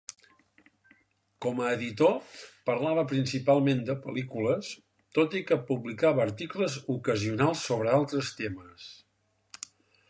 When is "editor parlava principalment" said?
1.73-3.83